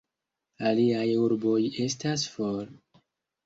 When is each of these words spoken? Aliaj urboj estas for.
Aliaj 0.69 1.03
urboj 1.27 1.59
estas 1.87 2.27
for. 2.33 2.77